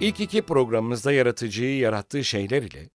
İlk 0.00 0.20
iki 0.20 0.42
programımızda 0.42 1.12
yaratıcıyı 1.12 1.78
yarattığı 1.78 2.24
şeyler 2.24 2.62
ile 2.62 2.90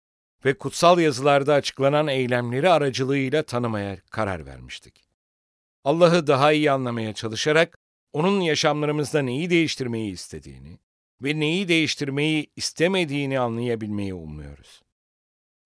ve 0.44 0.58
kutsal 0.58 0.98
yazılarda 0.98 1.54
açıklanan 1.54 2.08
eylemleri 2.08 2.70
aracılığıyla 2.70 3.42
tanımaya 3.42 3.96
karar 4.10 4.46
vermiştik. 4.46 5.04
Allah'ı 5.84 6.26
daha 6.26 6.52
iyi 6.52 6.70
anlamaya 6.70 7.12
çalışarak 7.12 7.78
onun 8.12 8.40
yaşamlarımızda 8.40 9.22
neyi 9.22 9.50
değiştirmeyi 9.50 10.12
istediğini 10.12 10.78
ve 11.22 11.40
neyi 11.40 11.68
değiştirmeyi 11.68 12.46
istemediğini 12.56 13.40
anlayabilmeyi 13.40 14.14
umuyoruz. 14.14 14.82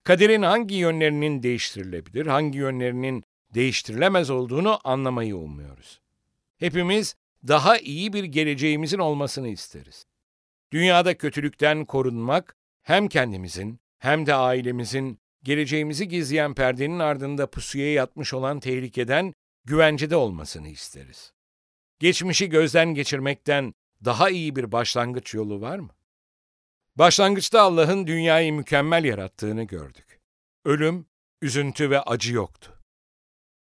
Kaderin 0.05 0.43
hangi 0.43 0.75
yönlerinin 0.75 1.43
değiştirilebilir, 1.43 2.27
hangi 2.27 2.59
yönlerinin 2.59 3.25
değiştirilemez 3.55 4.30
olduğunu 4.30 4.79
anlamayı 4.85 5.37
umuyoruz. 5.37 6.01
Hepimiz 6.59 7.15
daha 7.49 7.79
iyi 7.79 8.13
bir 8.13 8.25
geleceğimizin 8.25 8.99
olmasını 8.99 9.49
isteriz. 9.49 10.07
Dünyada 10.73 11.19
kötülükten 11.19 11.85
korunmak 11.85 12.57
hem 12.83 13.09
kendimizin 13.09 13.81
hem 13.99 14.27
de 14.27 14.35
ailemizin 14.35 15.19
geleceğimizi 15.43 16.09
gizleyen 16.09 16.55
perdenin 16.55 16.99
ardında 16.99 17.51
pusuya 17.51 17.93
yatmış 17.93 18.35
olan 18.35 18.61
tehlikeden 18.61 19.35
güvencede 19.65 20.17
olmasını 20.17 20.69
isteriz. 20.69 21.33
Geçmişi 21.99 22.49
gözden 22.49 22.95
geçirmekten 22.95 23.75
daha 24.05 24.31
iyi 24.31 24.57
bir 24.57 24.73
başlangıç 24.73 25.35
yolu 25.35 25.61
var 25.61 25.79
mı? 25.79 25.91
Başlangıçta 26.97 27.61
Allah'ın 27.61 28.07
dünyayı 28.07 28.53
mükemmel 28.53 29.05
yarattığını 29.05 29.63
gördük. 29.63 30.21
Ölüm, 30.65 31.07
üzüntü 31.43 31.91
ve 31.91 32.01
acı 32.01 32.35
yoktu. 32.35 32.73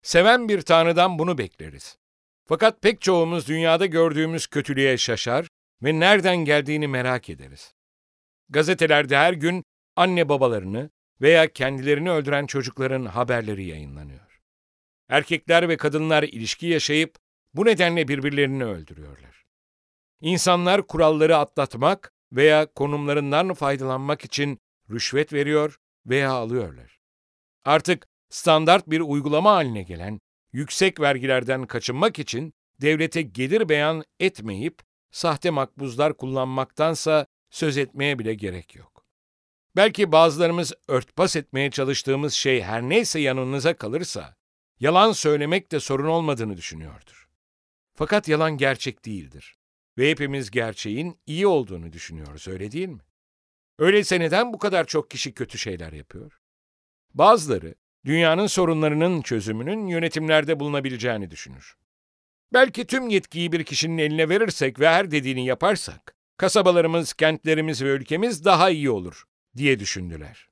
Seven 0.02 0.48
bir 0.48 0.62
Tanrı'dan 0.62 1.18
bunu 1.18 1.38
bekleriz. 1.38 1.98
Fakat 2.46 2.82
pek 2.82 3.00
çoğumuz 3.00 3.48
dünyada 3.48 3.86
gördüğümüz 3.86 4.46
kötülüğe 4.46 4.98
şaşar 4.98 5.46
ve 5.82 6.00
nereden 6.00 6.36
geldiğini 6.36 6.88
merak 6.88 7.30
ederiz. 7.30 7.74
Gazetelerde 8.48 9.16
her 9.16 9.32
gün 9.32 9.64
anne 9.96 10.28
babalarını 10.28 10.90
veya 11.20 11.52
kendilerini 11.52 12.10
öldüren 12.10 12.46
çocukların 12.46 13.06
haberleri 13.06 13.64
yayınlanıyor. 13.64 14.40
Erkekler 15.08 15.68
ve 15.68 15.76
kadınlar 15.76 16.22
ilişki 16.22 16.66
yaşayıp 16.66 17.16
bu 17.54 17.66
nedenle 17.66 18.08
birbirlerini 18.08 18.64
öldürüyorlar. 18.64 19.44
İnsanlar 20.20 20.86
kuralları 20.86 21.36
atlatmak 21.36 22.12
veya 22.32 22.66
konumlarından 22.66 23.54
faydalanmak 23.54 24.24
için 24.24 24.58
rüşvet 24.90 25.32
veriyor 25.32 25.76
veya 26.06 26.30
alıyorlar. 26.30 26.98
Artık 27.64 28.06
standart 28.28 28.90
bir 28.90 29.00
uygulama 29.00 29.52
haline 29.52 29.82
gelen 29.82 30.20
yüksek 30.52 31.00
vergilerden 31.00 31.66
kaçınmak 31.66 32.18
için 32.18 32.52
devlete 32.80 33.22
gelir 33.22 33.68
beyan 33.68 34.04
etmeyip 34.20 34.82
sahte 35.10 35.50
makbuzlar 35.50 36.16
kullanmaktansa 36.16 37.26
söz 37.50 37.78
etmeye 37.78 38.18
bile 38.18 38.34
gerek 38.34 38.76
yok. 38.76 39.04
Belki 39.76 40.12
bazılarımız 40.12 40.72
örtbas 40.88 41.36
etmeye 41.36 41.70
çalıştığımız 41.70 42.34
şey 42.34 42.62
her 42.62 42.82
neyse 42.82 43.20
yanınıza 43.20 43.76
kalırsa, 43.76 44.36
yalan 44.80 45.12
söylemek 45.12 45.72
de 45.72 45.80
sorun 45.80 46.06
olmadığını 46.06 46.56
düşünüyordur. 46.56 47.28
Fakat 47.94 48.28
yalan 48.28 48.56
gerçek 48.56 49.04
değildir. 49.04 49.56
Ve 49.98 50.10
hepimiz 50.10 50.50
gerçeğin 50.50 51.18
iyi 51.26 51.46
olduğunu 51.46 51.92
düşünüyoruz, 51.92 52.48
öyle 52.48 52.72
değil 52.72 52.88
mi? 52.88 53.02
Öyleyse 53.78 54.20
neden 54.20 54.52
bu 54.52 54.58
kadar 54.58 54.86
çok 54.86 55.10
kişi 55.10 55.34
kötü 55.34 55.58
şeyler 55.58 55.92
yapıyor? 55.92 56.40
Bazıları, 57.14 57.74
dünyanın 58.04 58.46
sorunlarının 58.46 59.22
çözümünün 59.22 59.86
yönetimlerde 59.86 60.60
bulunabileceğini 60.60 61.30
düşünür. 61.30 61.76
Belki 62.52 62.86
tüm 62.86 63.08
yetkiyi 63.08 63.52
bir 63.52 63.64
kişinin 63.64 63.98
eline 63.98 64.28
verirsek 64.28 64.80
ve 64.80 64.88
her 64.88 65.10
dediğini 65.10 65.46
yaparsak, 65.46 66.14
kasabalarımız, 66.36 67.12
kentlerimiz 67.12 67.82
ve 67.82 67.88
ülkemiz 67.88 68.44
daha 68.44 68.70
iyi 68.70 68.90
olur 68.90 69.24
diye 69.56 69.78
düşündüler. 69.78 70.48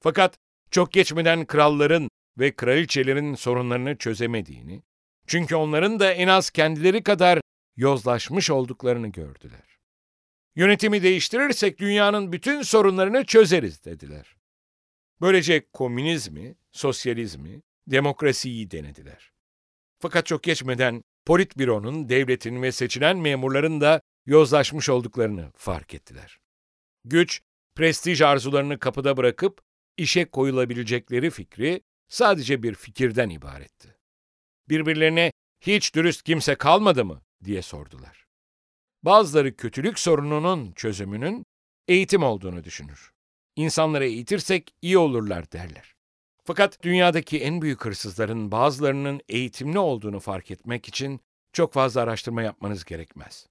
Fakat 0.00 0.38
çok 0.70 0.92
geçmeden 0.92 1.46
kralların 1.46 2.08
ve 2.38 2.56
kraliçelerin 2.56 3.34
sorunlarını 3.34 3.96
çözemediğini, 3.96 4.82
çünkü 5.26 5.56
onların 5.56 6.00
da 6.00 6.12
en 6.12 6.28
az 6.28 6.50
kendileri 6.50 7.02
kadar 7.02 7.40
yozlaşmış 7.76 8.50
olduklarını 8.50 9.08
gördüler. 9.08 9.78
Yönetimi 10.56 11.02
değiştirirsek 11.02 11.78
dünyanın 11.78 12.32
bütün 12.32 12.62
sorunlarını 12.62 13.24
çözeriz 13.24 13.84
dediler. 13.84 14.36
Böylece 15.20 15.70
komünizmi, 15.72 16.56
sosyalizmi, 16.72 17.62
demokrasiyi 17.86 18.70
denediler. 18.70 19.32
Fakat 19.98 20.26
çok 20.26 20.42
geçmeden 20.42 21.02
politbüronun, 21.26 22.08
devletin 22.08 22.62
ve 22.62 22.72
seçilen 22.72 23.16
memurların 23.16 23.80
da 23.80 24.00
yozlaşmış 24.26 24.88
olduklarını 24.88 25.52
fark 25.56 25.94
ettiler. 25.94 26.38
Güç, 27.04 27.40
prestij 27.74 28.22
arzularını 28.22 28.78
kapıda 28.78 29.16
bırakıp 29.16 29.60
işe 29.96 30.24
koyulabilecekleri 30.24 31.30
fikri 31.30 31.82
sadece 32.08 32.62
bir 32.62 32.74
fikirden 32.74 33.30
ibaretti. 33.30 33.96
Birbirlerine 34.68 35.32
hiç 35.60 35.94
dürüst 35.94 36.22
kimse 36.22 36.54
kalmadı 36.54 37.04
mı 37.04 37.22
diye 37.44 37.62
sordular. 37.62 38.26
Bazıları 39.02 39.56
kötülük 39.56 39.98
sorununun 39.98 40.72
çözümünün 40.72 41.44
eğitim 41.88 42.22
olduğunu 42.22 42.64
düşünür. 42.64 43.12
İnsanları 43.56 44.04
eğitirsek 44.04 44.74
iyi 44.82 44.98
olurlar 44.98 45.52
derler. 45.52 45.95
Fakat 46.46 46.82
dünyadaki 46.82 47.38
en 47.38 47.62
büyük 47.62 47.84
hırsızların 47.84 48.50
bazılarının 48.52 49.20
eğitimli 49.28 49.78
olduğunu 49.78 50.20
fark 50.20 50.50
etmek 50.50 50.88
için 50.88 51.20
çok 51.52 51.72
fazla 51.72 52.00
araştırma 52.00 52.42
yapmanız 52.42 52.84
gerekmez. 52.84 53.46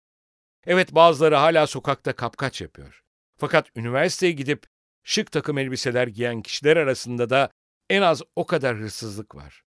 Evet 0.66 0.96
bazıları 0.96 1.36
hala 1.36 1.68
sokakta 1.68 2.14
kapkaç 2.14 2.62
yapıyor. 2.62 3.04
Fakat 3.38 3.70
üniversiteye 3.76 4.32
gidip 4.32 4.66
şık 5.04 5.32
takım 5.32 5.58
elbiseler 5.58 6.08
giyen 6.08 6.42
kişiler 6.42 6.78
arasında 6.78 7.30
da 7.30 7.50
en 7.90 8.02
az 8.02 8.22
o 8.36 8.46
kadar 8.46 8.78
hırsızlık 8.78 9.36
var. 9.36 9.64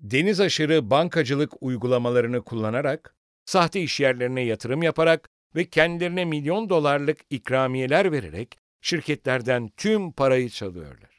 Deniz 0.00 0.40
aşırı 0.40 0.90
bankacılık 0.90 1.52
uygulamalarını 1.60 2.42
kullanarak, 2.44 3.14
sahte 3.44 3.80
işyerlerine 3.80 4.40
yatırım 4.42 4.82
yaparak 4.82 5.28
ve 5.56 5.64
kendilerine 5.64 6.24
milyon 6.24 6.68
dolarlık 6.70 7.18
ikramiyeler 7.30 8.12
vererek 8.12 8.58
şirketlerden 8.80 9.68
tüm 9.76 10.12
parayı 10.12 10.50
çalıyorlar. 10.50 11.11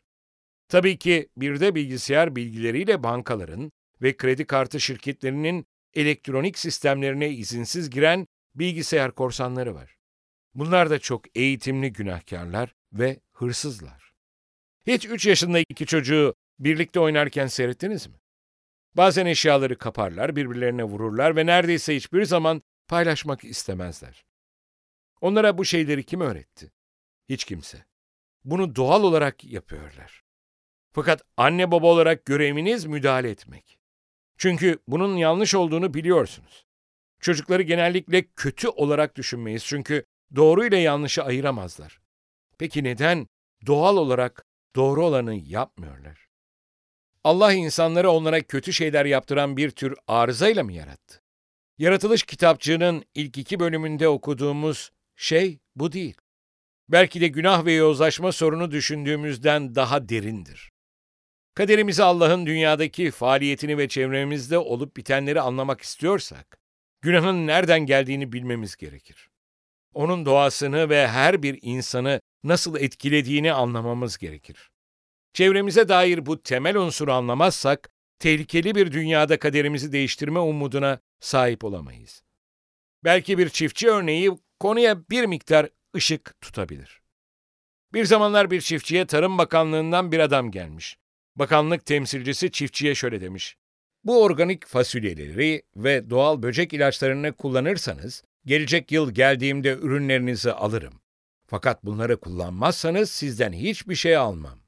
Tabii 0.74 0.98
ki 0.98 1.30
bir 1.38 1.60
de 1.60 1.76
bilgisayar 1.76 2.36
bilgileriyle 2.36 3.04
bankaların 3.04 3.72
ve 4.02 4.18
kredi 4.18 4.46
kartı 4.46 4.80
şirketlerinin 4.80 5.66
elektronik 5.94 6.60
sistemlerine 6.60 7.30
izinsiz 7.30 7.90
giren 7.90 8.28
bilgisayar 8.56 9.12
korsanları 9.12 9.76
var. 9.76 9.96
Bunlar 10.56 10.90
da 10.90 11.00
çok 11.00 11.38
eğitimli 11.38 11.94
günahkarlar 11.94 12.76
ve 12.94 13.20
hırsızlar. 13.34 14.14
Hiç 14.88 15.06
üç 15.06 15.26
yaşında 15.26 15.60
iki 15.60 15.86
çocuğu 15.86 16.36
birlikte 16.60 17.00
oynarken 17.00 17.48
seyrettiniz 17.48 18.08
mi? 18.08 18.16
Bazen 18.96 19.26
eşyaları 19.26 19.78
kaparlar, 19.78 20.36
birbirlerine 20.36 20.84
vururlar 20.84 21.36
ve 21.36 21.46
neredeyse 21.46 21.96
hiçbir 21.96 22.26
zaman 22.26 22.62
paylaşmak 22.88 23.44
istemezler. 23.44 24.26
Onlara 25.22 25.58
bu 25.58 25.66
şeyleri 25.66 26.04
kim 26.04 26.22
öğretti? 26.22 26.72
Hiç 27.30 27.44
kimse. 27.44 27.86
Bunu 28.44 28.76
doğal 28.76 29.04
olarak 29.04 29.44
yapıyorlar. 29.44 30.23
Fakat 30.94 31.22
anne 31.38 31.72
baba 31.72 31.88
olarak 31.88 32.26
göreviniz 32.26 32.86
müdahale 32.86 33.30
etmek. 33.30 33.78
Çünkü 34.38 34.80
bunun 34.88 35.16
yanlış 35.16 35.56
olduğunu 35.56 35.94
biliyorsunuz. 35.94 36.66
Çocukları 37.20 37.62
genellikle 37.62 38.26
kötü 38.36 38.68
olarak 38.68 39.16
düşünmeyiz 39.16 39.66
çünkü 39.66 40.06
doğru 40.36 40.66
ile 40.66 40.78
yanlışı 40.78 41.24
ayıramazlar. 41.24 42.00
Peki 42.58 42.84
neden 42.84 43.28
doğal 43.66 43.98
olarak 43.98 44.46
doğru 44.76 45.06
olanı 45.06 45.36
yapmıyorlar? 45.36 46.28
Allah 47.24 47.54
insanları 47.54 48.12
onlara 48.12 48.42
kötü 48.42 48.74
şeyler 48.74 49.06
yaptıran 49.06 49.58
bir 49.58 49.72
tür 49.72 49.96
arızayla 50.08 50.64
mı 50.64 50.74
yarattı? 50.74 51.22
Yaratılış 51.78 52.24
kitapçığının 52.24 53.04
ilk 53.16 53.38
iki 53.38 53.60
bölümünde 53.60 54.08
okuduğumuz 54.08 54.92
şey 55.16 55.60
bu 55.76 55.92
değil. 55.92 56.18
Belki 56.90 57.22
de 57.22 57.28
günah 57.28 57.66
ve 57.66 57.74
yozlaşma 57.74 58.32
sorunu 58.32 58.72
düşündüğümüzden 58.72 59.76
daha 59.76 60.10
derindir. 60.10 60.73
Kaderimizi 61.56 62.04
Allah'ın 62.04 62.46
dünyadaki 62.46 63.12
faaliyetini 63.12 63.78
ve 63.78 63.88
çevremizde 63.88 64.58
olup 64.58 64.98
bitenleri 64.98 65.42
anlamak 65.42 65.82
istiyorsak, 65.82 66.58
günahın 67.02 67.48
nereden 67.48 67.80
geldiğini 67.80 68.34
bilmemiz 68.34 68.76
gerekir. 68.76 69.30
onun 69.94 70.26
doğasını 70.26 70.90
ve 70.90 71.08
her 71.08 71.44
bir 71.44 71.60
insanı 71.62 72.22
nasıl 72.44 72.76
etkilediğini 72.80 73.54
anlamamız 73.54 74.18
gerekir. 74.18 74.72
Çevremize 75.34 75.90
dair 75.90 76.26
bu 76.26 76.44
temel 76.44 76.78
unsuru 76.78 77.14
anlamazsak, 77.14 77.90
tehlikeli 78.20 78.76
bir 78.76 78.92
dünyada 78.92 79.40
kaderimizi 79.40 79.92
değiştirme 79.92 80.40
umuduna 80.40 81.00
sahip 81.20 81.64
olamayız. 81.64 82.24
Belki 83.04 83.38
bir 83.38 83.50
çiftçi 83.50 83.90
örneği 83.90 84.32
konuya 84.60 85.10
bir 85.10 85.26
miktar 85.26 85.70
ışık 85.96 86.42
tutabilir. 86.42 87.02
Bir 87.94 88.06
zamanlar 88.06 88.52
bir 88.52 88.62
çiftçiye 88.62 89.08
Tarım 89.08 89.38
Bakanlığı'ndan 89.38 90.12
bir 90.12 90.20
adam 90.20 90.52
gelmiş. 90.52 90.98
Bakanlık 91.36 91.86
temsilcisi 91.86 92.52
çiftçiye 92.52 92.96
şöyle 92.96 93.22
demiş. 93.22 93.58
Bu 94.04 94.24
organik 94.24 94.68
fasulyeleri 94.68 95.64
ve 95.76 96.10
doğal 96.10 96.42
böcek 96.42 96.74
ilaçlarını 96.74 97.34
kullanırsanız, 97.34 98.24
gelecek 98.46 98.92
yıl 98.92 99.12
geldiğimde 99.12 99.78
ürünlerinizi 99.82 100.52
alırım. 100.52 101.02
Fakat 101.48 101.86
bunları 101.86 102.20
kullanmazsanız 102.20 103.12
sizden 103.12 103.54
hiçbir 103.54 103.96
şey 103.96 104.18
almam. 104.18 104.60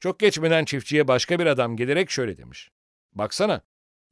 Çok 0.00 0.18
geçmeden 0.18 0.64
çiftçiye 0.64 1.08
başka 1.08 1.38
bir 1.38 1.46
adam 1.46 1.76
gelerek 1.76 2.10
şöyle 2.10 2.36
demiş. 2.36 2.70
Baksana, 3.12 3.60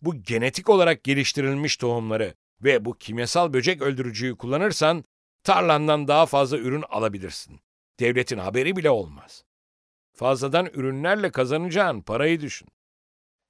bu 0.03 0.23
genetik 0.23 0.69
olarak 0.69 1.05
geliştirilmiş 1.05 1.77
tohumları 1.77 2.35
ve 2.63 2.85
bu 2.85 2.99
kimyasal 2.99 3.53
böcek 3.53 3.83
öldürücüyü 3.83 4.37
kullanırsan 4.37 5.05
tarlandan 5.45 6.09
daha 6.09 6.27
fazla 6.27 6.59
ürün 6.59 6.85
alabilirsin. 6.89 7.61
Devletin 8.01 8.39
haberi 8.39 8.77
bile 8.77 8.91
olmaz. 8.91 9.45
Fazladan 10.21 10.67
ürünlerle 10.67 11.31
kazanacağın 11.31 12.01
parayı 12.01 12.41
düşün. 12.41 12.69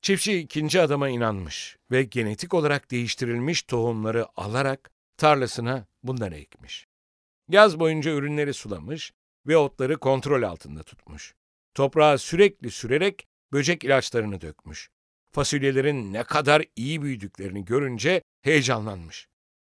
Çiftçi 0.03 0.39
ikinci 0.39 0.81
adama 0.81 1.09
inanmış 1.09 1.77
ve 1.91 2.03
genetik 2.03 2.55
olarak 2.55 2.91
değiştirilmiş 2.91 3.63
tohumları 3.63 4.27
alarak 4.37 4.91
tarlasına 5.17 5.87
bunları 6.03 6.35
ekmiş. 6.35 6.87
Yaz 7.49 7.81
boyunca 7.81 8.11
ürünleri 8.11 8.55
sulamış 8.55 9.13
ve 9.47 9.57
otları 9.57 9.99
kontrol 9.99 10.43
altında 10.43 10.83
tutmuş. 10.83 11.35
Toprağa 11.75 12.19
sürekli 12.19 12.71
sürerek 12.71 13.27
böcek 13.53 13.85
ilaçlarını 13.85 14.41
dökmüş. 14.41 14.91
Fasulyelerin 15.33 16.13
ne 16.13 16.25
kadar 16.25 16.65
iyi 16.77 17.03
büyüdüklerini 17.03 17.65
görünce 17.65 18.23
heyecanlanmış. 18.43 19.29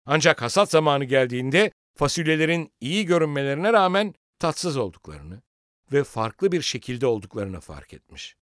Ancak 0.07 0.43
hasat 0.43 0.71
zamanı 0.71 1.05
geldiğinde 1.05 1.71
fasulyelerin 1.97 2.73
iyi 2.81 3.07
görünmelerine 3.07 3.73
rağmen 3.73 4.15
tatsız 4.39 4.77
olduklarını 4.77 5.46
ve 5.93 6.05
farklı 6.05 6.53
bir 6.53 6.63
şekilde 6.63 7.07
olduklarını 7.07 7.61
fark 7.61 7.95
etmiş. 7.95 8.37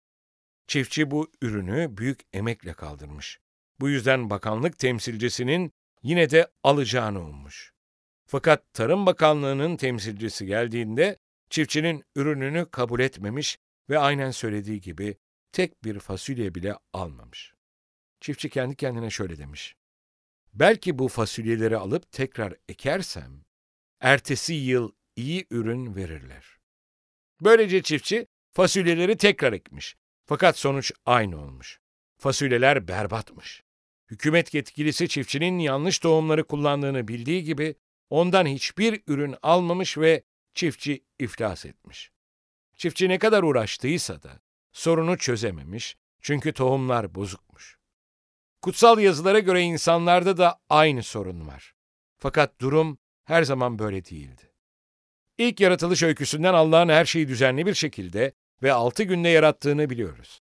Çiftçi 0.67 1.11
bu 1.11 1.32
ürünü 1.43 1.96
büyük 1.96 2.20
emekle 2.32 2.73
kaldırmış. 2.73 3.41
Bu 3.81 3.88
yüzden 3.88 4.31
bakanlık 4.31 4.79
temsilcisinin 4.79 5.73
yine 6.02 6.31
de 6.31 6.49
alacağını 6.62 7.20
ummuş. 7.20 7.73
Fakat 8.26 8.73
Tarım 8.73 9.06
Bakanlığı'nın 9.06 9.76
temsilcisi 9.76 10.46
geldiğinde 10.46 11.19
çiftçinin 11.50 12.05
ürününü 12.17 12.67
kabul 12.70 13.00
etmemiş 13.00 13.58
ve 13.90 13.99
aynen 13.99 14.31
söylediği 14.31 14.81
gibi 14.81 15.17
tek 15.52 15.85
bir 15.85 15.99
fasulye 15.99 16.55
bile 16.55 16.75
almamış. 16.93 17.55
Çiftçi 18.20 18.49
kendi 18.50 18.76
kendine 18.76 19.11
şöyle 19.11 19.38
demiş. 19.38 19.76
Belki 20.55 20.99
bu 20.99 21.08
fasulyeleri 21.08 21.76
alıp 21.76 22.12
tekrar 22.12 22.55
ekersem, 22.69 23.44
ertesi 24.00 24.55
yıl 24.55 24.93
iyi 25.17 25.47
ürün 25.50 25.97
verirler. 25.97 26.53
Böylece 27.40 27.82
çiftçi 27.82 28.26
fasulyeleri 28.52 29.16
tekrar 29.16 29.52
ekmiş. 29.52 29.96
Fakat 30.26 30.58
sonuç 30.58 30.92
aynı 31.06 31.40
olmuş. 31.40 31.81
Fasulyeler 32.19 32.88
berbatmış. 32.88 33.62
Hükümet 34.10 34.54
yetkilisi 34.54 35.08
çiftçinin 35.08 35.58
yanlış 35.58 35.98
tohumları 35.98 36.44
kullandığını 36.44 37.08
bildiği 37.08 37.44
gibi 37.44 37.75
ondan 38.10 38.46
hiçbir 38.46 39.02
ürün 39.06 39.36
almamış 39.42 39.98
ve 39.98 40.22
çiftçi 40.54 41.04
iflas 41.19 41.66
etmiş. 41.66 42.10
Çiftçi 42.76 43.08
ne 43.08 43.19
kadar 43.19 43.42
uğraştıysa 43.42 44.22
da 44.22 44.40
sorunu 44.72 45.19
çözememiş 45.19 45.96
çünkü 46.20 46.52
tohumlar 46.52 47.14
bozukmuş. 47.14 47.78
Kutsal 48.62 48.98
yazılara 48.98 49.38
göre 49.38 49.60
insanlarda 49.60 50.37
da 50.37 50.60
aynı 50.69 51.02
sorun 51.02 51.46
var. 51.46 51.75
Fakat 52.16 52.60
durum 52.60 52.98
her 53.25 53.42
zaman 53.42 53.78
böyle 53.78 54.04
değildi. 54.04 54.53
İlk 55.38 55.60
yaratılış 55.60 56.02
öyküsünden 56.02 56.54
Allah'ın 56.54 56.88
her 56.88 57.04
şeyi 57.04 57.28
düzenli 57.28 57.66
bir 57.66 57.75
şekilde 57.75 58.32
ve 58.62 58.72
altı 58.72 59.02
günde 59.02 59.28
yarattığını 59.28 59.90
biliyoruz. 59.90 60.40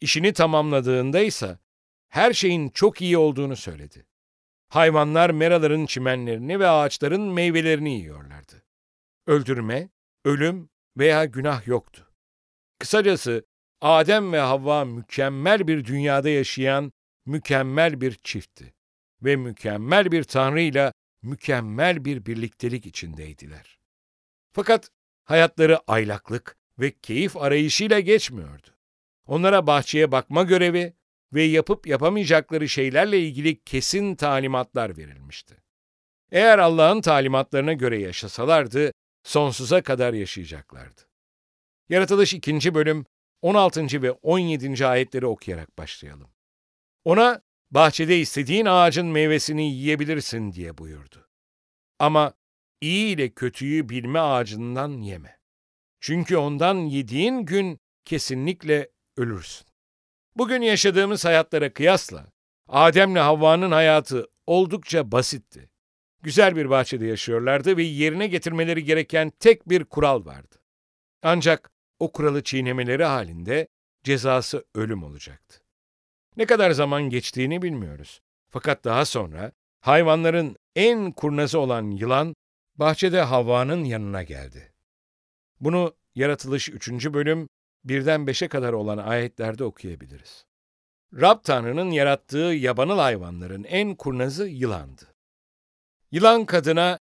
İşini 0.00 0.32
tamamladığında 0.32 1.20
ise 1.20 1.58
her 2.08 2.32
şeyin 2.32 2.68
çok 2.68 3.02
iyi 3.02 3.18
olduğunu 3.18 3.56
söyledi. 3.56 4.06
Hayvanlar 4.68 5.30
meraların 5.30 5.86
çimenlerini 5.86 6.60
ve 6.60 6.68
ağaçların 6.68 7.20
meyvelerini 7.20 7.98
yiyorlardı. 7.98 8.62
Öldürme, 9.26 9.88
ölüm 10.24 10.68
veya 10.98 11.24
günah 11.24 11.66
yoktu. 11.66 12.08
Kısacası 12.78 13.44
Adem 13.80 14.32
ve 14.32 14.38
Havva 14.38 14.84
mükemmel 14.84 15.68
bir 15.68 15.84
dünyada 15.84 16.28
yaşayan 16.28 16.92
mükemmel 17.26 18.00
bir 18.00 18.14
çiftti 18.14 18.74
ve 19.22 19.36
mükemmel 19.36 20.12
bir 20.12 20.24
Tanrı 20.24 20.92
mükemmel 21.22 22.04
bir 22.04 22.26
birliktelik 22.26 22.86
içindeydiler. 22.86 23.77
Fakat 24.52 24.90
hayatları 25.24 25.78
aylaklık 25.86 26.56
ve 26.78 26.90
keyif 26.90 27.36
arayışıyla 27.36 28.00
geçmiyordu. 28.00 28.66
Onlara 29.26 29.66
bahçeye 29.66 30.12
bakma 30.12 30.42
görevi 30.42 30.94
ve 31.32 31.42
yapıp 31.42 31.86
yapamayacakları 31.86 32.68
şeylerle 32.68 33.20
ilgili 33.20 33.64
kesin 33.64 34.14
talimatlar 34.14 34.96
verilmişti. 34.96 35.56
Eğer 36.32 36.58
Allah'ın 36.58 37.00
talimatlarına 37.00 37.72
göre 37.72 38.00
yaşasalardı, 38.00 38.92
sonsuza 39.22 39.82
kadar 39.82 40.12
yaşayacaklardı. 40.12 41.00
Yaratılış 41.88 42.34
2. 42.34 42.74
bölüm 42.74 43.06
16. 43.42 44.02
ve 44.02 44.10
17. 44.10 44.86
ayetleri 44.86 45.26
okuyarak 45.26 45.78
başlayalım. 45.78 46.30
Ona 47.04 47.42
bahçede 47.70 48.18
istediğin 48.18 48.66
ağacın 48.66 49.06
meyvesini 49.06 49.72
yiyebilirsin 49.72 50.52
diye 50.52 50.78
buyurdu. 50.78 51.28
Ama 51.98 52.32
iyi 52.80 53.14
ile 53.14 53.28
kötüyü 53.28 53.88
bilme 53.88 54.18
ağacından 54.18 54.88
yeme. 55.02 55.38
Çünkü 56.00 56.36
ondan 56.36 56.74
yediğin 56.76 57.38
gün 57.38 57.80
kesinlikle 58.04 58.90
ölürsün. 59.16 59.66
Bugün 60.36 60.62
yaşadığımız 60.62 61.24
hayatlara 61.24 61.72
kıyasla 61.72 62.26
Adem'le 62.68 63.16
Havva'nın 63.16 63.72
hayatı 63.72 64.26
oldukça 64.46 65.12
basitti. 65.12 65.70
Güzel 66.22 66.56
bir 66.56 66.70
bahçede 66.70 67.06
yaşıyorlardı 67.06 67.76
ve 67.76 67.82
yerine 67.82 68.26
getirmeleri 68.26 68.84
gereken 68.84 69.32
tek 69.40 69.68
bir 69.68 69.84
kural 69.84 70.24
vardı. 70.24 70.56
Ancak 71.22 71.70
o 71.98 72.12
kuralı 72.12 72.42
çiğnemeleri 72.42 73.04
halinde 73.04 73.68
cezası 74.04 74.64
ölüm 74.74 75.02
olacaktı. 75.02 75.60
Ne 76.36 76.46
kadar 76.46 76.70
zaman 76.70 77.02
geçtiğini 77.02 77.62
bilmiyoruz. 77.62 78.20
Fakat 78.50 78.84
daha 78.84 79.04
sonra 79.04 79.52
hayvanların 79.80 80.56
en 80.76 81.12
kurnazı 81.12 81.58
olan 81.58 81.90
yılan 81.90 82.34
bahçede 82.78 83.20
Havva'nın 83.20 83.84
yanına 83.84 84.22
geldi. 84.22 84.72
Bunu 85.60 85.96
Yaratılış 86.14 86.68
3. 86.68 86.90
bölüm 86.90 87.48
1'den 87.86 88.20
5'e 88.20 88.48
kadar 88.48 88.72
olan 88.72 88.98
ayetlerde 88.98 89.64
okuyabiliriz. 89.64 90.44
Rab 91.14 91.44
Tanrı'nın 91.44 91.90
yarattığı 91.90 92.36
yabanıl 92.38 92.98
hayvanların 92.98 93.64
en 93.64 93.94
kurnazı 93.94 94.48
yılandı. 94.48 95.14
Yılan 96.10 96.44
kadına, 96.44 96.98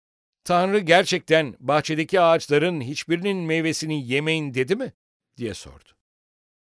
Tanrı 0.44 0.78
gerçekten 0.78 1.56
bahçedeki 1.60 2.20
ağaçların 2.20 2.80
hiçbirinin 2.80 3.36
meyvesini 3.36 4.08
yemeyin 4.08 4.54
dedi 4.54 4.76
mi? 4.76 4.92
diye 5.36 5.54
sordu. 5.54 5.88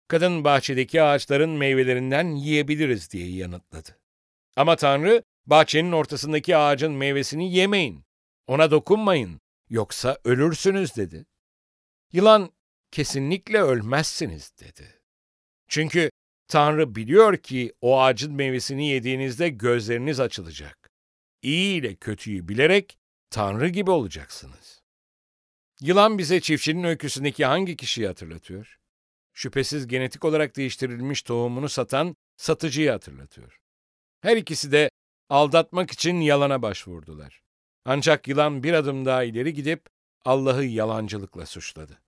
Kadın 0.08 0.44
bahçedeki 0.44 1.02
ağaçların 1.02 1.50
meyvelerinden 1.50 2.26
yiyebiliriz 2.26 3.10
diye 3.10 3.36
yanıtladı. 3.36 3.98
Ama 4.56 4.76
Tanrı, 4.76 5.22
bahçenin 5.46 5.92
ortasındaki 5.92 6.56
ağacın 6.56 6.92
meyvesini 6.92 7.54
yemeyin 7.54 8.05
ona 8.46 8.70
dokunmayın, 8.70 9.40
yoksa 9.70 10.18
ölürsünüz 10.24 10.96
dedi. 10.96 11.26
Yılan, 12.12 12.52
kesinlikle 12.90 13.62
ölmezsiniz 13.62 14.52
dedi. 14.60 15.00
Çünkü 15.68 16.10
Tanrı 16.48 16.94
biliyor 16.94 17.36
ki 17.36 17.72
o 17.80 18.00
ağacın 18.00 18.34
meyvesini 18.34 18.88
yediğinizde 18.88 19.48
gözleriniz 19.48 20.20
açılacak. 20.20 20.90
İyi 21.42 21.80
ile 21.80 21.94
kötüyü 21.94 22.48
bilerek 22.48 22.98
Tanrı 23.30 23.68
gibi 23.68 23.90
olacaksınız. 23.90 24.82
Yılan 25.80 26.18
bize 26.18 26.40
çiftçinin 26.40 26.84
öyküsündeki 26.84 27.44
hangi 27.44 27.76
kişiyi 27.76 28.06
hatırlatıyor? 28.06 28.78
Şüphesiz 29.34 29.86
genetik 29.86 30.24
olarak 30.24 30.56
değiştirilmiş 30.56 31.22
tohumunu 31.22 31.68
satan 31.68 32.16
satıcıyı 32.36 32.90
hatırlatıyor. 32.90 33.60
Her 34.20 34.36
ikisi 34.36 34.72
de 34.72 34.90
aldatmak 35.28 35.90
için 35.90 36.20
yalana 36.20 36.62
başvurdular. 36.62 37.45
Ancak 37.88 38.28
yılan 38.28 38.62
bir 38.62 38.72
adım 38.72 39.04
daha 39.04 39.24
ileri 39.24 39.54
gidip 39.54 39.86
Allah'ı 40.24 40.64
yalancılıkla 40.64 41.46
suçladı. 41.46 42.02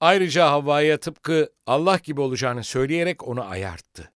Ayrıca 0.00 0.50
Havva'ya 0.50 1.00
tıpkı 1.00 1.52
Allah 1.66 2.00
gibi 2.02 2.20
olacağını 2.20 2.64
söyleyerek 2.64 3.28
onu 3.28 3.44
ayarttı. 3.44 4.12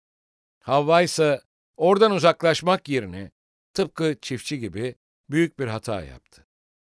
Havva 0.60 1.02
ise 1.02 1.42
oradan 1.78 2.12
uzaklaşmak 2.12 2.90
yerine 2.90 3.32
tıpkı 3.74 4.16
çiftçi 4.22 4.60
gibi 4.60 4.96
büyük 5.30 5.60
bir 5.60 5.68
hata 5.68 6.02
yaptı. 6.04 6.48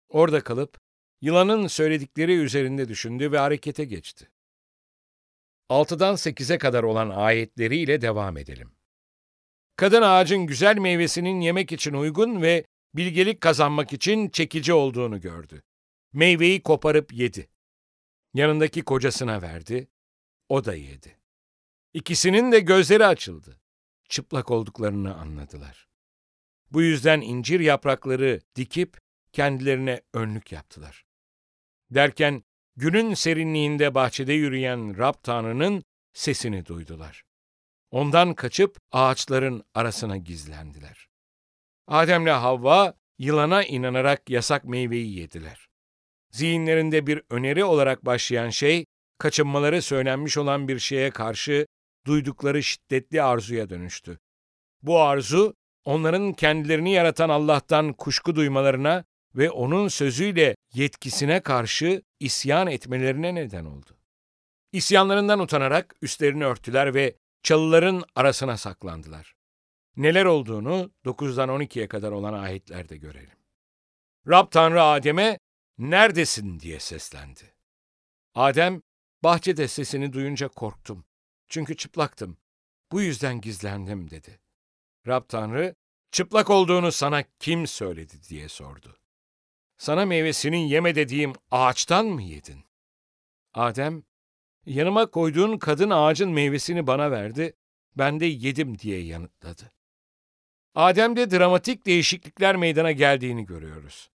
Orada 0.08 0.40
kalıp 0.40 0.80
yılanın 1.20 1.66
söyledikleri 1.66 2.36
üzerinde 2.36 2.88
düşündü 2.88 3.32
ve 3.32 3.38
harekete 3.38 3.84
geçti. 3.84 4.28
6'dan 5.70 6.14
8'e 6.14 6.58
kadar 6.58 6.82
olan 6.82 7.10
ayetleriyle 7.10 8.00
devam 8.00 8.36
edelim. 8.36 8.72
Kadın 9.76 10.02
ağacın 10.02 10.46
güzel 10.46 10.78
meyvesinin 10.78 11.40
yemek 11.40 11.72
için 11.72 11.92
uygun 11.92 12.42
ve 12.42 12.64
bilgelik 12.96 13.40
kazanmak 13.40 13.92
için 13.92 14.28
çekici 14.28 14.72
olduğunu 14.72 15.20
gördü. 15.20 15.62
Meyveyi 16.12 16.62
koparıp 16.62 17.12
yedi. 17.12 17.48
Yanındaki 18.34 18.82
kocasına 18.82 19.42
verdi, 19.42 19.88
o 20.48 20.64
da 20.64 20.74
yedi. 20.74 21.18
İkisinin 21.94 22.52
de 22.52 22.60
gözleri 22.60 23.06
açıldı. 23.06 23.60
Çıplak 24.08 24.50
olduklarını 24.50 25.16
anladılar. 25.16 25.88
Bu 26.70 26.82
yüzden 26.82 27.20
incir 27.20 27.60
yaprakları 27.60 28.40
dikip 28.56 29.00
kendilerine 29.32 30.02
önlük 30.14 30.52
yaptılar. 30.52 31.04
Derken 31.90 32.44
günün 32.76 33.14
serinliğinde 33.14 33.94
bahçede 33.94 34.32
yürüyen 34.32 34.98
Rab 34.98 35.14
Tanrı'nın 35.22 35.84
sesini 36.12 36.66
duydular. 36.66 37.24
Ondan 37.90 38.34
kaçıp 38.34 38.78
ağaçların 38.92 39.64
arasına 39.74 40.16
gizlendiler. 40.16 41.08
Ademle 41.88 42.30
Havva 42.30 42.94
yılana 43.18 43.64
inanarak 43.64 44.30
yasak 44.30 44.64
meyveyi 44.64 45.18
yediler. 45.18 45.68
Zihinlerinde 46.30 47.06
bir 47.06 47.22
öneri 47.30 47.64
olarak 47.64 48.06
başlayan 48.06 48.50
şey, 48.50 48.86
kaçınmaları 49.18 49.82
söylenmiş 49.82 50.38
olan 50.38 50.68
bir 50.68 50.78
şeye 50.78 51.10
karşı 51.10 51.66
duydukları 52.06 52.62
şiddetli 52.62 53.22
arzuya 53.22 53.70
dönüştü. 53.70 54.18
Bu 54.82 55.00
arzu, 55.00 55.54
onların 55.84 56.32
kendilerini 56.32 56.92
yaratan 56.92 57.28
Allah'tan 57.28 57.92
kuşku 57.92 58.36
duymalarına 58.36 59.04
ve 59.34 59.50
onun 59.50 59.88
sözüyle 59.88 60.56
yetkisine 60.74 61.40
karşı 61.40 62.02
isyan 62.20 62.66
etmelerine 62.66 63.34
neden 63.34 63.64
oldu. 63.64 63.90
İsyanlarından 64.72 65.40
utanarak 65.40 65.94
üstlerini 66.02 66.44
örttüler 66.44 66.94
ve 66.94 67.16
çalıların 67.42 68.04
arasına 68.14 68.56
saklandılar. 68.56 69.35
Neler 69.96 70.24
olduğunu 70.24 70.90
9'dan 71.04 71.48
12'ye 71.48 71.88
kadar 71.88 72.12
olan 72.12 72.32
ayetlerde 72.32 72.96
görelim. 72.96 73.36
Rab 74.28 74.50
Tanrı 74.50 74.82
Adem'e 74.82 75.38
neredesin 75.78 76.60
diye 76.60 76.80
seslendi. 76.80 77.54
Adem, 78.34 78.82
bahçede 79.22 79.68
sesini 79.68 80.12
duyunca 80.12 80.48
korktum. 80.48 81.04
Çünkü 81.48 81.76
çıplaktım. 81.76 82.38
Bu 82.92 83.02
yüzden 83.02 83.40
gizlendim 83.40 84.10
dedi. 84.10 84.40
Rab 85.06 85.28
Tanrı, 85.28 85.74
çıplak 86.10 86.50
olduğunu 86.50 86.92
sana 86.92 87.24
kim 87.38 87.66
söyledi 87.66 88.22
diye 88.28 88.48
sordu. 88.48 88.96
Sana 89.78 90.06
meyvesinin 90.06 90.66
yeme 90.66 90.94
dediğim 90.94 91.32
ağaçtan 91.50 92.06
mı 92.06 92.22
yedin? 92.22 92.64
Adem, 93.54 94.02
yanıma 94.66 95.10
koyduğun 95.10 95.58
kadın 95.58 95.90
ağacın 95.90 96.30
meyvesini 96.30 96.86
bana 96.86 97.10
verdi, 97.10 97.56
ben 97.96 98.20
de 98.20 98.26
yedim 98.26 98.78
diye 98.78 99.04
yanıtladı. 99.04 99.75
Adem'de 100.76 101.30
dramatik 101.30 101.86
değişiklikler 101.86 102.56
meydana 102.56 102.92
geldiğini 102.92 103.46
görüyoruz. 103.46 104.10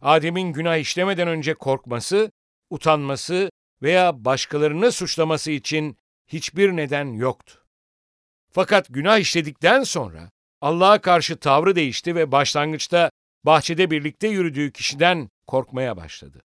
Adem'in 0.00 0.52
günah 0.52 0.76
işlemeden 0.76 1.28
önce 1.28 1.54
korkması, 1.54 2.30
utanması 2.70 3.50
veya 3.82 4.24
başkalarını 4.24 4.92
suçlaması 4.92 5.50
için 5.50 5.96
hiçbir 6.26 6.76
neden 6.76 7.04
yoktu. 7.04 7.64
Fakat 8.52 8.86
günah 8.90 9.18
işledikten 9.18 9.82
sonra 9.82 10.30
Allah'a 10.60 11.00
karşı 11.00 11.36
tavrı 11.36 11.76
değişti 11.76 12.14
ve 12.14 12.32
başlangıçta 12.32 13.10
bahçede 13.44 13.90
birlikte 13.90 14.28
yürüdüğü 14.28 14.72
kişiden 14.72 15.28
korkmaya 15.46 15.96
başladı. 15.96 16.42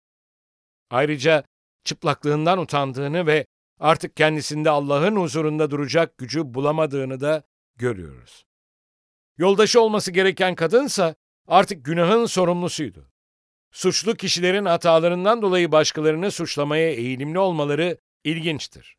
Ayrıca 0.89 1.43
çıplaklığından 1.83 2.59
utandığını 2.59 3.27
ve 3.27 3.45
artık 3.79 4.15
kendisinde 4.15 4.69
Allah'ın 4.69 5.15
huzurunda 5.15 5.71
duracak 5.71 6.17
gücü 6.17 6.53
bulamadığını 6.53 7.19
da 7.19 7.43
görüyoruz. 7.75 8.46
Yoldaşı 9.37 9.81
olması 9.81 10.11
gereken 10.11 10.55
kadınsa 10.55 11.15
artık 11.47 11.85
günahın 11.85 12.25
sorumlusuydu. 12.25 13.11
Suçlu 13.71 14.15
kişilerin 14.15 14.65
hatalarından 14.65 15.41
dolayı 15.41 15.71
başkalarını 15.71 16.31
suçlamaya 16.31 16.91
eğilimli 16.91 17.39
olmaları 17.39 17.97
ilginçtir. 18.23 18.97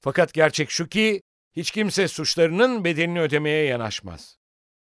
Fakat 0.00 0.32
gerçek 0.32 0.70
şu 0.70 0.88
ki 0.88 1.22
hiç 1.56 1.70
kimse 1.70 2.08
suçlarının 2.08 2.84
bedelini 2.84 3.20
ödemeye 3.20 3.64
yanaşmaz. 3.64 4.38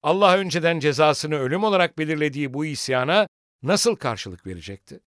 Allah 0.02 0.36
önceden 0.36 0.80
cezasını 0.80 1.34
ölüm 1.34 1.64
olarak 1.64 1.98
belirlediği 1.98 2.54
bu 2.54 2.66
isyana 2.66 3.28
nasıl 3.62 3.96
karşılık 3.96 4.46
verecekti? 4.46 5.00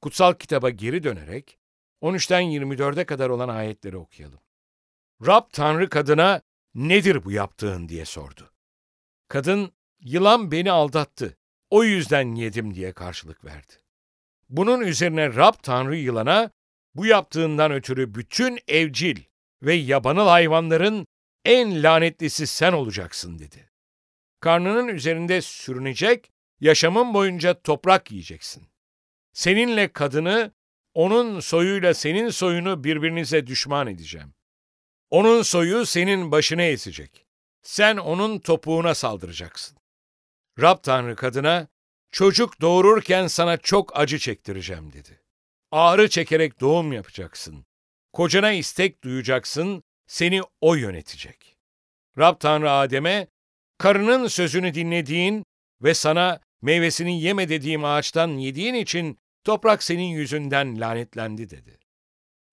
Kutsal 0.00 0.34
kitaba 0.34 0.70
geri 0.70 1.02
dönerek 1.02 1.58
13'ten 2.02 2.42
24'e 2.42 3.04
kadar 3.04 3.28
olan 3.28 3.48
ayetleri 3.48 3.96
okuyalım. 3.96 4.40
Rab 5.26 5.44
Tanrı 5.52 5.88
kadına 5.88 6.42
nedir 6.74 7.24
bu 7.24 7.32
yaptığın 7.32 7.88
diye 7.88 8.04
sordu. 8.04 8.50
Kadın 9.30 9.72
yılan 10.00 10.52
beni 10.52 10.70
aldattı. 10.70 11.36
O 11.70 11.84
yüzden 11.84 12.34
yedim 12.34 12.74
diye 12.74 12.92
karşılık 12.92 13.44
verdi. 13.44 13.72
Bunun 14.48 14.80
üzerine 14.80 15.34
Rab 15.34 15.54
Tanrı 15.62 15.96
yılana 15.96 16.50
bu 16.94 17.06
yaptığından 17.06 17.72
ötürü 17.72 18.14
bütün 18.14 18.58
evcil 18.68 19.16
ve 19.62 19.74
yabanıl 19.74 20.26
hayvanların 20.26 21.06
en 21.44 21.82
lanetlisi 21.82 22.46
sen 22.46 22.72
olacaksın 22.72 23.38
dedi. 23.38 23.70
Karnının 24.40 24.88
üzerinde 24.88 25.40
sürünecek, 25.40 26.32
yaşamın 26.60 27.14
boyunca 27.14 27.62
toprak 27.62 28.10
yiyeceksin. 28.10 28.66
Seninle 29.32 29.92
kadını, 29.92 30.52
onun 30.94 31.40
soyuyla 31.40 31.94
senin 31.94 32.28
soyunu 32.28 32.84
birbirinize 32.84 33.46
düşman 33.46 33.86
edeceğim. 33.86 34.34
Onun 35.10 35.42
soyu 35.42 35.86
senin 35.86 36.32
başına 36.32 36.62
esecek. 36.62 37.29
Sen 37.62 37.96
onun 37.96 38.38
topuğuna 38.38 38.94
saldıracaksın. 38.94 39.78
Rab 40.60 40.82
Tanrı 40.82 41.16
kadına, 41.16 41.68
çocuk 42.12 42.60
doğururken 42.60 43.26
sana 43.26 43.56
çok 43.56 43.98
acı 43.98 44.18
çektireceğim 44.18 44.92
dedi. 44.92 45.20
Ağrı 45.70 46.08
çekerek 46.08 46.60
doğum 46.60 46.92
yapacaksın. 46.92 47.64
Kocana 48.12 48.52
istek 48.52 49.04
duyacaksın, 49.04 49.82
seni 50.06 50.40
o 50.60 50.74
yönetecek. 50.74 51.56
Rab 52.18 52.40
Tanrı 52.40 52.70
Adem'e, 52.70 53.26
karının 53.78 54.26
sözünü 54.26 54.74
dinlediğin 54.74 55.44
ve 55.82 55.94
sana 55.94 56.40
meyvesini 56.62 57.22
yeme 57.22 57.48
dediğim 57.48 57.84
ağaçtan 57.84 58.28
yediğin 58.28 58.74
için 58.74 59.18
toprak 59.44 59.82
senin 59.82 60.08
yüzünden 60.08 60.80
lanetlendi 60.80 61.50
dedi. 61.50 61.78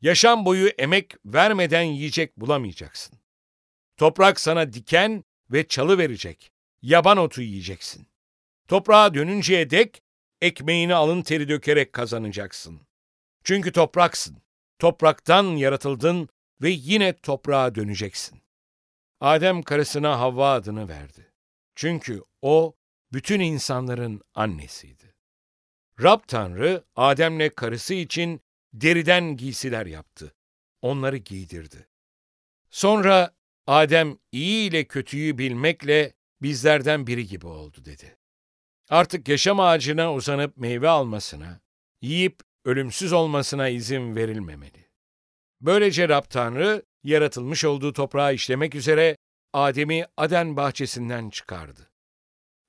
Yaşam 0.02 0.46
boyu 0.46 0.68
emek 0.68 1.14
vermeden 1.26 1.82
yiyecek 1.82 2.38
bulamayacaksın. 2.38 3.20
Toprak 3.98 4.40
sana 4.40 4.74
diken 4.74 5.24
ve 5.52 5.68
çalı 5.68 5.98
verecek. 5.98 6.52
Yaban 6.82 7.18
otu 7.18 7.42
yiyeceksin. 7.42 8.08
Toprağa 8.68 9.14
dönünceye 9.14 9.70
dek 9.70 10.02
ekmeğini 10.42 10.96
alın 10.96 11.22
teri 11.22 11.50
dökerek 11.50 11.94
kazanacaksın. 11.94 12.82
Çünkü 13.44 13.72
topraksın. 13.72 14.38
Topraktan 14.80 15.44
yaratıldın 15.44 16.30
ve 16.62 16.70
yine 16.70 17.14
toprağa 17.14 17.76
döneceksin. 17.76 18.42
Adem 19.20 19.64
karısına 19.64 20.20
Havva 20.20 20.54
adını 20.54 20.90
verdi. 20.90 21.34
Çünkü 21.76 22.24
o 22.42 22.76
bütün 23.14 23.40
insanların 23.40 24.22
annesiydi. 24.34 25.16
Rab 26.04 26.20
Tanrı 26.28 26.84
Adem'le 26.96 27.50
karısı 27.56 27.94
için 27.94 28.42
deriden 28.74 29.38
giysiler 29.38 29.86
yaptı. 29.86 30.36
Onları 30.82 31.18
giydirdi. 31.18 31.88
Sonra 32.70 33.37
Adem 33.68 34.18
iyi 34.32 34.70
ile 34.70 34.84
kötüyü 34.84 35.38
bilmekle 35.38 36.14
bizlerden 36.42 37.08
biri 37.08 37.28
gibi 37.28 37.48
oldu 37.48 37.86
dedi. 37.86 38.18
Artık 38.90 39.28
yaşam 39.28 39.60
ağacına 39.60 40.14
uzanıp 40.14 40.58
meyve 40.58 40.90
almasına, 40.90 41.62
yiyip 42.02 42.40
ölümsüz 42.66 43.14
olmasına 43.14 43.70
izin 43.70 44.16
verilmemeli. 44.16 44.90
Böylece 45.62 46.10
Rab 46.10 46.24
Tanrı, 46.30 46.84
yaratılmış 47.04 47.66
olduğu 47.66 47.94
toprağı 47.94 48.34
işlemek 48.34 48.76
üzere 48.76 49.18
Adem'i 49.54 50.06
Aden 50.18 50.58
bahçesinden 50.58 51.30
çıkardı. 51.30 51.92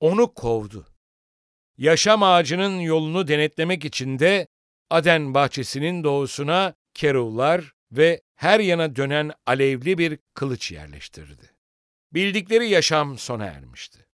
Onu 0.00 0.34
kovdu. 0.34 0.86
Yaşam 1.76 2.22
ağacının 2.22 2.80
yolunu 2.80 3.28
denetlemek 3.28 3.84
için 3.84 4.18
de 4.18 4.46
Aden 4.90 5.34
bahçesinin 5.34 6.04
doğusuna 6.04 6.74
keruvlar 6.94 7.72
ve 7.92 8.20
her 8.38 8.60
yana 8.60 8.96
dönen 8.96 9.32
alevli 9.46 9.98
bir 9.98 10.18
kılıç 10.34 10.72
yerleştirdi. 10.72 11.50
Bildikleri 12.12 12.68
yaşam 12.68 13.18
sona 13.18 13.44
ermişti. 13.44 14.06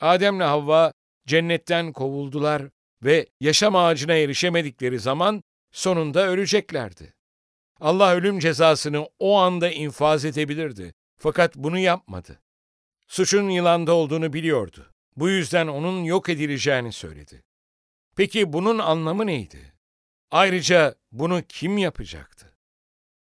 Adem'le 0.00 0.40
Havva 0.40 0.92
cennetten 1.26 1.92
kovuldular 1.92 2.62
ve 3.02 3.26
yaşam 3.40 3.76
ağacına 3.76 4.14
erişemedikleri 4.14 4.98
zaman 4.98 5.42
sonunda 5.72 6.26
öleceklerdi. 6.26 7.14
Allah 7.80 8.14
ölüm 8.14 8.38
cezasını 8.38 9.08
o 9.18 9.38
anda 9.38 9.70
infaz 9.70 10.24
edebilirdi. 10.24 10.94
Fakat 11.18 11.56
bunu 11.56 11.78
yapmadı. 11.78 12.40
Suçun 13.06 13.48
yılanda 13.48 13.94
olduğunu 13.94 14.32
biliyordu. 14.32 14.92
Bu 15.16 15.28
yüzden 15.28 15.66
onun 15.66 16.04
yok 16.04 16.28
edileceğini 16.28 16.92
söyledi. 16.92 17.42
Peki 18.16 18.52
bunun 18.52 18.78
anlamı 18.78 19.26
neydi? 19.26 19.72
Ayrıca 20.30 20.94
bunu 21.12 21.42
kim 21.48 21.78
yapacaktı? 21.78 22.53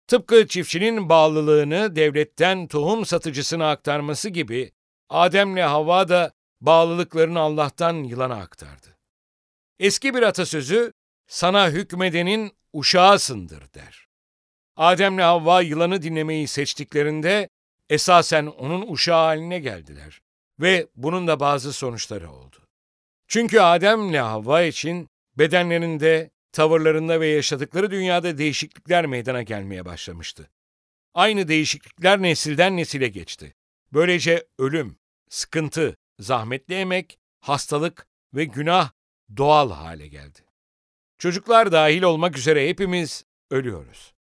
Tıpkı 0.08 0.48
çiftçinin 0.48 1.10
bağlılığını 1.10 1.96
devletten 1.96 2.68
tohum 2.68 3.06
satıcısına 3.06 3.70
aktarması 3.70 4.30
gibi 4.30 4.72
Adem'le 5.10 5.62
Havva 5.62 6.10
da 6.10 6.32
bağlılıklarını 6.62 7.40
Allah'tan 7.40 7.94
yılana 7.94 8.36
aktardı. 8.36 8.98
Eski 9.80 10.16
bir 10.16 10.22
atasözü 10.22 10.94
sana 11.28 11.70
hükmedenin 11.70 12.52
uşağısındır 12.74 13.74
der. 13.74 14.08
Adem'le 14.76 15.22
Havva 15.22 15.62
yılanı 15.62 16.02
dinlemeyi 16.02 16.48
seçtiklerinde 16.48 17.50
esasen 17.90 18.46
onun 18.46 18.92
uşağı 18.92 19.26
haline 19.26 19.60
geldiler 19.60 20.22
ve 20.60 20.88
bunun 20.96 21.28
da 21.28 21.40
bazı 21.40 21.74
sonuçları 21.74 22.32
oldu. 22.32 22.58
Çünkü 23.28 23.60
Adem'le 23.60 24.22
Havva 24.22 24.62
için 24.62 25.10
bedenlerinde, 25.38 26.32
tavırlarında 26.54 27.20
ve 27.20 27.28
yaşadıkları 27.28 27.92
dünyada 27.92 28.38
değişiklikler 28.38 29.06
meydana 29.06 29.42
gelmeye 29.42 29.86
başlamıştı. 29.86 30.50
Aynı 31.14 31.48
değişiklikler 31.48 32.22
nesilden 32.22 32.78
nesile 32.78 33.08
geçti. 33.08 33.56
Böylece 33.94 34.48
ölüm, 34.60 34.98
sıkıntı, 35.30 35.98
zahmetli 36.20 36.76
emek, 36.76 37.20
hastalık 37.40 38.08
ve 38.34 38.46
günah 38.46 38.92
doğal 39.38 39.72
hale 39.72 40.08
geldi. 40.08 40.40
Çocuklar 41.18 41.72
dahil 41.72 42.02
olmak 42.02 42.38
üzere 42.38 42.70
hepimiz 42.70 43.26
ölüyoruz. 43.52 44.14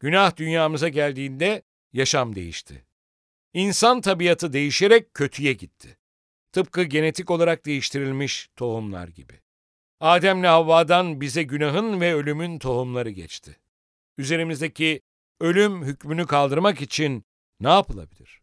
Günah 0.00 0.36
dünyamıza 0.36 0.88
geldiğinde 0.88 1.62
yaşam 1.92 2.34
değişti. 2.34 2.86
İnsan 3.54 4.00
tabiatı 4.00 4.52
değişerek 4.52 5.14
kötüye 5.14 5.52
gitti. 5.52 5.96
Tıpkı 6.52 6.82
genetik 6.82 7.30
olarak 7.30 7.66
değiştirilmiş 7.66 8.48
tohumlar 8.56 9.08
gibi. 9.08 9.40
Adem'le 10.00 10.44
Havva'dan 10.44 11.20
bize 11.20 11.42
günahın 11.42 12.00
ve 12.00 12.14
ölümün 12.14 12.58
tohumları 12.58 13.10
geçti. 13.10 13.56
Üzerimizdeki 14.18 15.00
ölüm 15.40 15.84
hükmünü 15.84 16.26
kaldırmak 16.26 16.80
için 16.80 17.24
ne 17.60 17.68
yapılabilir? 17.68 18.40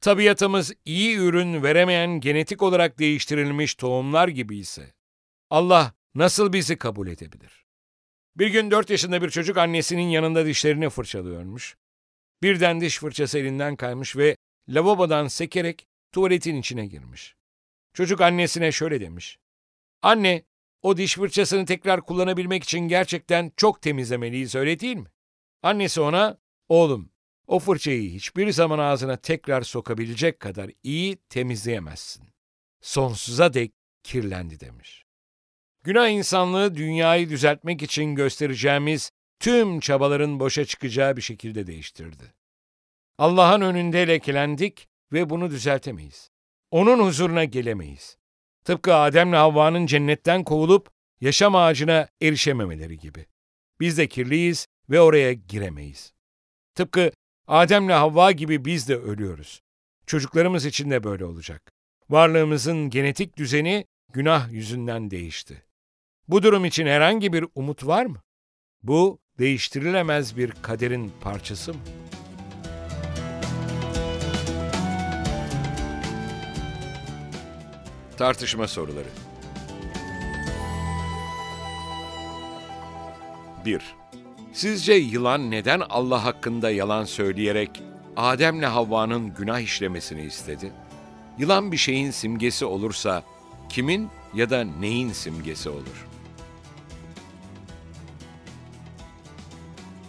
Tabiatımız 0.00 0.72
iyi 0.84 1.16
ürün 1.16 1.62
veremeyen 1.62 2.20
genetik 2.20 2.62
olarak 2.62 2.98
değiştirilmiş 2.98 3.74
tohumlar 3.74 4.28
gibi 4.28 4.56
ise 4.58 4.94
Allah 5.50 5.92
nasıl 6.14 6.52
bizi 6.52 6.78
kabul 6.78 7.08
edebilir? 7.08 7.66
Bir 8.36 8.46
gün 8.46 8.70
dört 8.70 8.90
yaşında 8.90 9.22
bir 9.22 9.30
çocuk 9.30 9.56
annesinin 9.56 10.08
yanında 10.08 10.46
dişlerini 10.46 10.90
fırçalıyormuş. 10.90 11.76
Birden 12.42 12.80
diş 12.80 12.98
fırçası 12.98 13.38
elinden 13.38 13.76
kaymış 13.76 14.16
ve 14.16 14.36
lavabodan 14.68 15.28
sekerek 15.28 15.86
tuvaletin 16.12 16.56
içine 16.56 16.86
girmiş. 16.86 17.36
Çocuk 17.92 18.20
annesine 18.20 18.72
şöyle 18.72 19.00
demiş. 19.00 19.38
Anne, 20.02 20.42
o 20.84 20.96
diş 20.96 21.14
fırçasını 21.14 21.66
tekrar 21.66 22.00
kullanabilmek 22.00 22.64
için 22.64 22.78
gerçekten 22.78 23.52
çok 23.56 23.82
temizlemeliyiz 23.82 24.54
öyle 24.54 24.80
değil 24.80 24.96
mi? 24.96 25.08
Annesi 25.62 26.00
ona, 26.00 26.38
oğlum 26.68 27.10
o 27.46 27.58
fırçayı 27.58 28.10
hiçbir 28.10 28.50
zaman 28.52 28.78
ağzına 28.78 29.16
tekrar 29.16 29.62
sokabilecek 29.62 30.40
kadar 30.40 30.70
iyi 30.82 31.16
temizleyemezsin. 31.16 32.28
Sonsuza 32.80 33.54
dek 33.54 33.72
kirlendi 34.02 34.60
demiş. 34.60 35.04
Günah 35.82 36.08
insanlığı 36.08 36.74
dünyayı 36.74 37.28
düzeltmek 37.28 37.82
için 37.82 38.14
göstereceğimiz 38.14 39.10
tüm 39.40 39.80
çabaların 39.80 40.40
boşa 40.40 40.64
çıkacağı 40.64 41.16
bir 41.16 41.22
şekilde 41.22 41.66
değiştirdi. 41.66 42.34
Allah'ın 43.18 43.60
önünde 43.60 44.08
lekelendik 44.08 44.88
ve 45.12 45.30
bunu 45.30 45.50
düzeltemeyiz. 45.50 46.30
Onun 46.70 46.98
huzuruna 47.06 47.44
gelemeyiz. 47.44 48.16
Tıpkı 48.64 48.94
Adem'le 48.94 49.32
Havva'nın 49.32 49.86
cennetten 49.86 50.44
kovulup 50.44 50.90
yaşam 51.20 51.56
ağacına 51.56 52.08
erişememeleri 52.22 52.98
gibi. 52.98 53.26
Biz 53.80 53.98
de 53.98 54.08
kirliyiz 54.08 54.66
ve 54.90 55.00
oraya 55.00 55.32
giremeyiz. 55.32 56.12
Tıpkı 56.74 57.12
Adem'le 57.46 57.92
Havva 57.92 58.32
gibi 58.32 58.64
biz 58.64 58.88
de 58.88 58.96
ölüyoruz. 58.96 59.60
Çocuklarımız 60.06 60.64
için 60.64 60.90
de 60.90 61.04
böyle 61.04 61.24
olacak. 61.24 61.72
Varlığımızın 62.10 62.90
genetik 62.90 63.36
düzeni 63.36 63.84
günah 64.12 64.52
yüzünden 64.52 65.10
değişti. 65.10 65.62
Bu 66.28 66.42
durum 66.42 66.64
için 66.64 66.86
herhangi 66.86 67.32
bir 67.32 67.44
umut 67.54 67.86
var 67.86 68.06
mı? 68.06 68.22
Bu 68.82 69.18
değiştirilemez 69.38 70.36
bir 70.36 70.50
kaderin 70.50 71.12
parçası 71.20 71.74
mı? 71.74 71.80
Tartışma 78.16 78.68
soruları 78.68 79.08
1. 83.64 83.96
Sizce 84.52 84.92
yılan 84.92 85.50
neden 85.50 85.82
Allah 85.90 86.24
hakkında 86.24 86.70
yalan 86.70 87.04
söyleyerek 87.04 87.82
Adem'le 88.16 88.62
Havva'nın 88.62 89.34
günah 89.34 89.60
işlemesini 89.60 90.22
istedi? 90.22 90.72
Yılan 91.38 91.72
bir 91.72 91.76
şeyin 91.76 92.10
simgesi 92.10 92.64
olursa 92.64 93.22
kimin 93.68 94.08
ya 94.34 94.50
da 94.50 94.64
neyin 94.64 95.12
simgesi 95.12 95.68
olur? 95.68 96.06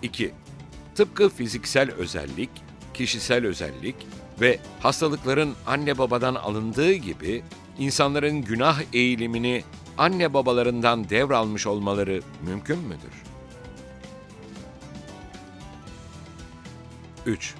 2. 0.01 0.33
Tıpkı 0.95 1.29
fiziksel 1.29 1.91
özellik, 1.91 2.49
kişisel 2.93 3.45
özellik 3.45 3.95
ve 4.41 4.59
hastalıkların 4.79 5.55
anne 5.67 5.97
babadan 5.97 6.35
alındığı 6.35 6.93
gibi 6.93 7.43
insanların 7.79 8.41
günah 8.41 8.81
eğilimini 8.93 9.63
anne 9.97 10.33
babalarından 10.33 11.09
devralmış 11.09 11.67
olmaları 11.67 12.21
mümkün 12.47 12.79
müdür? 12.79 13.23
3. 17.25 17.53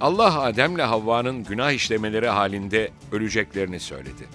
Allah 0.00 0.40
Adem'le 0.40 0.78
Havva'nın 0.78 1.44
günah 1.44 1.72
işlemeleri 1.72 2.28
halinde 2.28 2.90
öleceklerini 3.12 3.80
söyledi. 3.80 4.28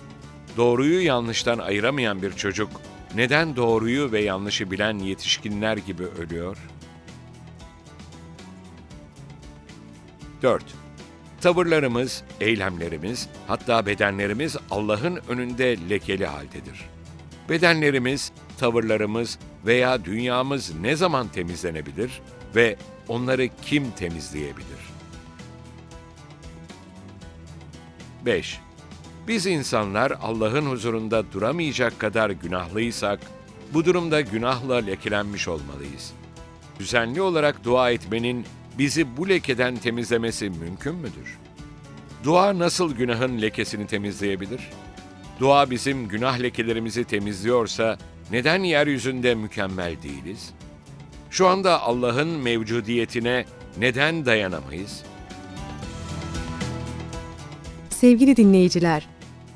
Doğruyu 0.57 1.05
yanlıştan 1.05 1.59
ayıramayan 1.59 2.21
bir 2.21 2.33
çocuk 2.33 2.69
neden 3.15 3.55
doğruyu 3.55 4.11
ve 4.11 4.19
yanlışı 4.21 4.71
bilen 4.71 4.99
yetişkinler 4.99 5.77
gibi 5.77 6.03
ölüyor? 6.03 6.57
4. 10.41 10.63
Tavırlarımız, 11.47 12.23
eylemlerimiz, 12.41 13.29
hatta 13.47 13.85
bedenlerimiz 13.85 14.57
Allah'ın 14.71 15.19
önünde 15.29 15.89
lekeli 15.89 16.25
haldedir. 16.25 16.89
Bedenlerimiz, 17.49 18.31
tavırlarımız 18.59 19.39
veya 19.65 20.05
dünyamız 20.05 20.75
ne 20.81 20.95
zaman 20.95 21.27
temizlenebilir 21.27 22.21
ve 22.55 22.75
onları 23.07 23.49
kim 23.61 23.91
temizleyebilir? 23.91 24.79
5. 28.25 28.59
Biz 29.27 29.45
insanlar 29.45 30.13
Allah'ın 30.21 30.65
huzurunda 30.65 31.31
duramayacak 31.31 31.99
kadar 31.99 32.29
günahlıysak, 32.29 33.19
bu 33.73 33.85
durumda 33.85 34.21
günahla 34.21 34.75
lekelenmiş 34.75 35.47
olmalıyız. 35.47 36.13
Düzenli 36.79 37.21
olarak 37.21 37.63
dua 37.63 37.91
etmenin 37.91 38.45
bizi 38.77 39.17
bu 39.17 39.29
lekeden 39.29 39.75
temizlemesi 39.75 40.49
mümkün 40.49 40.95
müdür? 40.95 41.37
Dua 42.23 42.59
nasıl 42.59 42.95
günahın 42.95 43.41
lekesini 43.41 43.87
temizleyebilir? 43.87 44.69
Dua 45.39 45.69
bizim 45.69 46.07
günah 46.07 46.39
lekelerimizi 46.39 47.03
temizliyorsa 47.03 47.97
neden 48.31 48.63
yeryüzünde 48.63 49.35
mükemmel 49.35 49.95
değiliz? 50.03 50.49
Şu 51.29 51.47
anda 51.47 51.81
Allah'ın 51.81 52.27
mevcudiyetine 52.27 53.45
neden 53.77 54.25
dayanamayız? 54.25 55.03
Sevgili 57.89 58.37
dinleyiciler, 58.37 59.07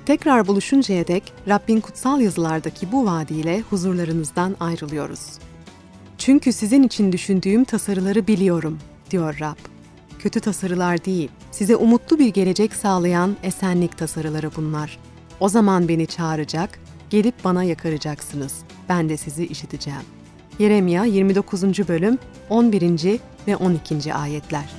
Tekrar 0.06 0.46
buluşuncaya 0.46 1.06
dek 1.06 1.32
Rabbin 1.48 1.80
kutsal 1.80 2.20
yazılardaki 2.20 2.92
bu 2.92 3.06
vaadiyle 3.06 3.60
huzurlarınızdan 3.60 4.56
ayrılıyoruz. 4.60 5.38
Çünkü 6.18 6.52
sizin 6.52 6.82
için 6.82 7.12
düşündüğüm 7.12 7.64
tasarıları 7.64 8.26
biliyorum, 8.26 8.78
diyor 9.10 9.36
Rab. 9.40 9.71
Kötü 10.22 10.40
tasarılar 10.40 11.04
değil, 11.04 11.30
size 11.50 11.76
umutlu 11.76 12.18
bir 12.18 12.28
gelecek 12.28 12.74
sağlayan 12.74 13.36
esenlik 13.42 13.98
tasarıları 13.98 14.50
bunlar. 14.56 14.98
O 15.40 15.48
zaman 15.48 15.88
beni 15.88 16.06
çağıracak, 16.06 16.78
gelip 17.10 17.34
bana 17.44 17.64
yakaracaksınız. 17.64 18.54
Ben 18.88 19.08
de 19.08 19.16
sizi 19.16 19.46
işiteceğim. 19.46 20.02
Yeremya 20.58 21.04
29. 21.04 21.88
bölüm 21.88 22.18
11. 22.50 23.20
ve 23.48 23.56
12. 23.56 24.14
ayetler. 24.14 24.70